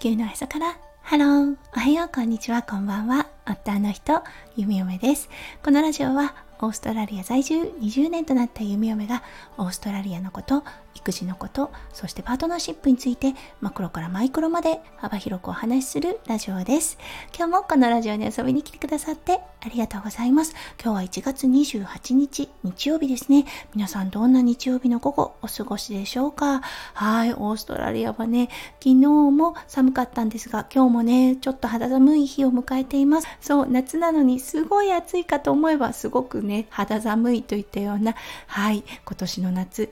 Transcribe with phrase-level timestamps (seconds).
[0.00, 0.78] 球の朝から。
[1.02, 3.26] ハローおはようこんにちはこんばんは。
[3.46, 4.22] 夫の人
[4.56, 5.28] 弓嫁です。
[5.62, 9.22] このラジオはオーストラリア在住20年となった弓嫁が
[9.58, 10.64] オーストラリアのこと
[10.94, 16.98] 育児のことそしてパートナーシップについてマクロからマイクロまで幅広くお話しするラジオです。
[17.36, 20.54] 今日もこのラジオに遊びに来てくださってありがとうございます。
[20.82, 23.46] 今日は1月28日日曜日ですね。
[23.74, 26.60] 皆さんどんな日曜日の午後お過ごしでしょうか？
[26.94, 28.48] はいオーストラリアはね
[28.80, 33.28] 昨日も寒かったんですが今日もねちょっと肌寒い日を迎えています。
[33.40, 38.14] そう夏なのにすごい暑いかと思えばすごくね肌寒いといったような
[38.46, 39.90] はい今年の夏。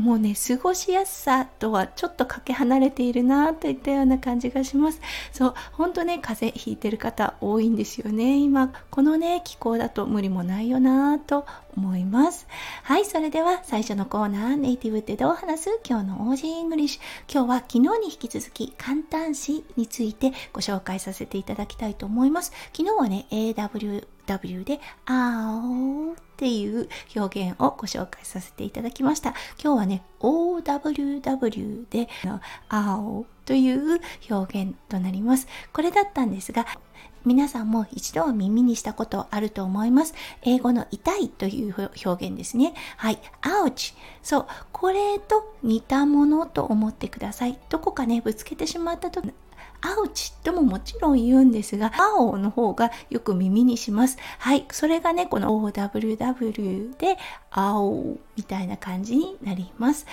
[0.00, 5.00] もうね過ごしやすさとはちょっとかけ離れているなといったような感じがします。
[5.30, 8.38] そう本当ね風邪ひいてる方多いんですよね。
[8.38, 11.44] 今このね気候だと無理もないよなと
[11.76, 12.46] 思います。
[12.82, 15.80] はいそれでは最初のコーナーネイティブってどう話す？
[15.86, 17.02] 今日の オージー English。
[17.30, 22.52] 今日は昨日に引き続き感嘆詞についてご紹介させていただきたいと思います。
[22.74, 29.30] 昨日はね AW W で、あおっていう表現をご紹介させていただきました。
[29.62, 32.08] 今日はね、OWW で、
[32.68, 34.00] あおという
[34.30, 35.48] 表現となります。
[35.72, 36.66] これだったんですが、
[37.24, 40.14] 皆さんも一度は耳にしたことあると思います。
[40.42, 42.72] 英語の痛いという表現ですね。
[42.96, 43.18] はい。
[43.42, 43.94] ouch。
[44.22, 44.46] そう。
[44.72, 47.58] これと似たものと思ってください。
[47.68, 49.20] どこかね、ぶつけてしまったと
[49.82, 54.18] アウチとももちろん言うんですが、青の方がよく耳にします。
[54.38, 54.66] はい。
[54.70, 57.18] それがね、この OWW で、
[57.50, 60.06] 青みたいな感じになります。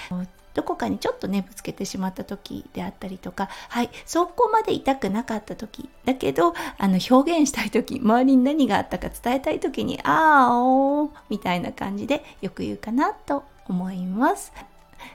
[0.58, 14.54] どこかにちょっとねぶつけてしまった時であったりとかはいそこまで痛くなかった時だけどあの表現したい時周りに何があったか伝えたい時に「あーおー」みたいな感じでよく言うかなと思います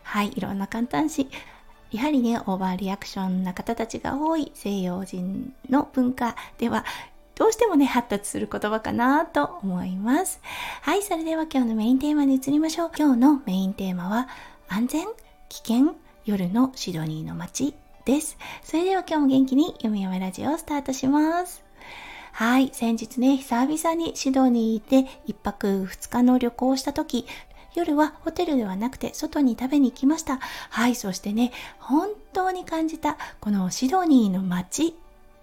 [0.03, 1.29] はいいろんな簡単詞
[1.93, 6.87] やはりね、オーバーリアクションな方たちが多い西洋人の文化では、
[7.35, 10.41] どうしてもね、発達する言葉かなと思います。
[10.81, 12.91] はい、それでは今日のメインテーマに移りましょう。
[12.97, 14.29] 今日のメインテーマは、
[14.69, 15.07] 安全、
[15.51, 17.75] 危険、夜のシドニーの街
[18.05, 18.37] です。
[18.63, 21.63] それでは今日も元気に読み読めラジオをスタートします。
[22.33, 27.27] はい、先日ね、久々にシドニーで一泊二日の旅行をした時、
[27.75, 30.39] 夜はホテルではなくて外に食べに行きました。
[30.71, 34.95] はい、そしてね、本当に感じたこのシドニーの街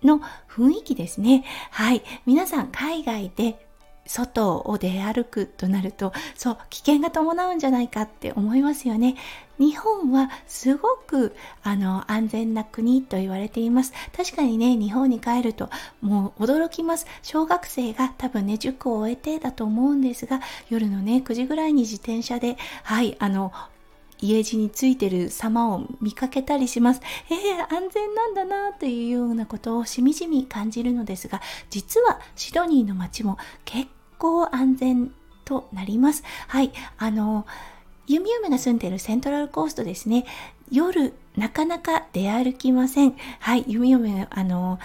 [0.03, 1.44] の雰囲気ですね。
[1.72, 3.69] はい、皆さん海外で
[4.09, 9.16] 外を出歩くとなるとそう危険が伴うんじゃないかって思いますよね。
[9.59, 13.94] 日本はすごくあの安全な国と言われています。
[14.16, 15.70] 確かにね日本に帰ると
[16.02, 17.06] もう驚きます。
[17.22, 23.53] 小学生が多分ね塾を終えてだと思うんですが夜のね9時ぐらいに自転車ではいあの
[24.22, 27.02] 家路についてる様を見かけたりします。
[27.30, 33.88] えー、安全なんだなというようなことをしみじみ感じるのですが、実はシドニーの街も結
[34.19, 35.12] 康安全
[35.46, 36.24] となります。
[36.47, 36.72] はい。
[36.97, 37.46] あの、
[38.07, 40.25] 弓嫁が住んでいるセントラルコーストですね。
[40.72, 43.16] 夜、なかなか出歩きません。
[43.40, 43.66] はい。
[43.68, 44.79] 弓嫁、あの、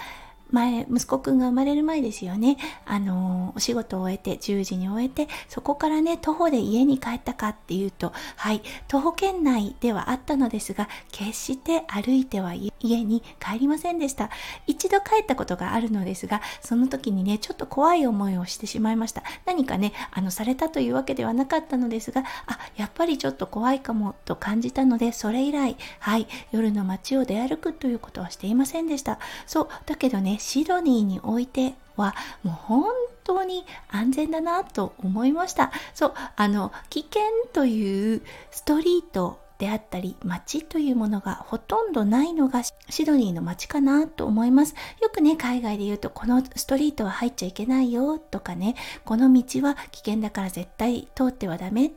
[0.55, 2.57] 前、息子くんが生まれる前ですよね。
[2.85, 12.71] あの、お仕事を終えて、10時に終えて、そこからね、徒歩で家に帰ったかっていうと、はい、徒歩圏内ではあったのですが、決して歩いては家
[13.03, 14.29] に帰りませんでした。
[14.65, 19.23] 一度帰ったことがあるのですが、その時にね、ちょっと怖い思いをしてしまいました。
[19.45, 29.19] 何かね、あの、されたというわけではなかったのですが、あ、やっぱりちょっと怖いかもと感じたので、それ以来、はい、夜の街を出歩くということはしていませんでした。
[29.45, 32.13] そう、だけどね、シドニーにおいては
[32.43, 32.83] もう本
[33.23, 35.71] 当に安全だなと思いました。
[35.95, 44.75] そうあの危険というストリートであったり街というものがほとんどないのがシドニーの街かなと思います。
[45.01, 51.91] よくね海外で言うとこのストリートは入っちゃいけないよとかねこの道は危険だから絶対通ってはダメ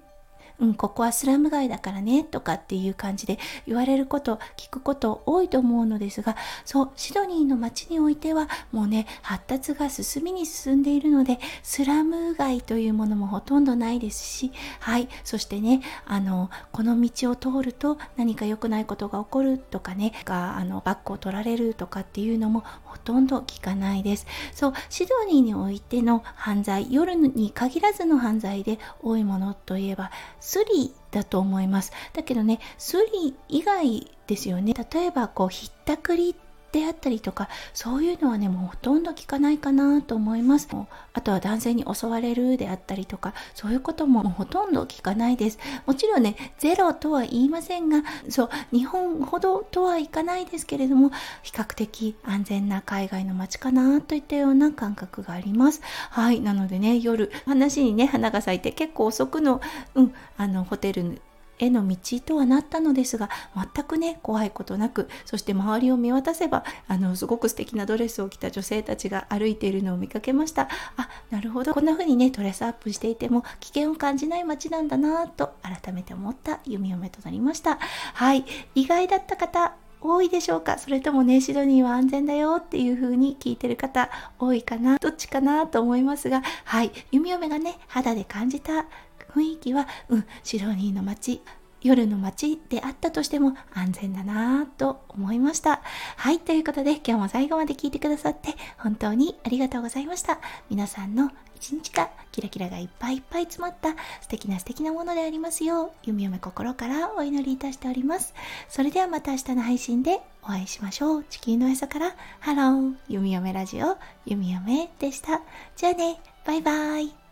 [0.60, 24.26] うん、ここはスラム街だからねとかっていう感じで言われること聞くこと多いと思うのですがそうシドニーの街においてはもうね発達が進みに進んでいるのでスラム街というものもほとんどないですしはいそしてねあのこの道を通ると何か良くないことが起こるとかねがあのバッグを取られるとかっていうのもほとんど聞かないです。
[24.52, 30.10] そうシドニーにおいての犯罪夜に限らずの犯罪で多いものといえば
[30.48, 31.92] スリだと思います。
[32.14, 34.72] だけどね、スリ以外ですよね。
[34.72, 36.34] 例えばこうひったくり
[36.72, 40.68] であったりとかそういうのはねもうほとんど聞かないかなと思います。
[41.14, 45.58] あとは男性に襲われるであったりとかそういうことももほとんど聞かないです。
[45.86, 51.10] もちろんねゼロとは言いませんがそう日本ほどとはいかないですけれども
[51.42, 55.80] 比較的安全な海外の街かなといったような感覚があります。
[56.10, 59.60] はいなのでね夜話にね花が咲いて結構遅くの,、
[59.94, 61.20] うん、あのホテル
[61.58, 70.68] への道とはなったのですが全くね怖いことなくそして周りを見渡せばあのすごく素敵なドレスを着た女性たちが歩いているのを見かけました。
[70.96, 71.74] あなるほど。
[71.74, 77.78] こんな風にねドレスアップしていても危険を感じない街なんだなと改めて思った弓嫁となりました。
[78.14, 78.44] はい。
[78.74, 80.78] 意外だった方多いでしょうか？
[80.78, 84.08] それともねシドニーは安全だよっていう風に聞いてる方
[84.38, 84.98] 多いかな？
[84.98, 86.92] どっちかなと思いますがはい。
[87.10, 88.86] 弓嫁がね肌で感じた
[89.34, 91.42] 雰囲気は、うん、シドニーの街、
[91.80, 95.80] 夜の街であったとしても安全だなぁと思いました。
[96.16, 100.40] はい、ということで今日も最後まで聞いてくださって本当にありがとうございました。
[100.70, 103.90] 皆さんの一日がキラキラがいっぱいいっぱい詰まった
[104.20, 108.34] 素敵な素敵なものでありますよう、弓嫁心からお祈りいたしております。
[108.68, 111.24] それではまた明日の配信でお会いしましょう。
[111.24, 115.42] 地球の餌から Hello、弓嫁ラジオ、弓嫁でした。
[115.76, 117.27] じゃあね、バイバイ。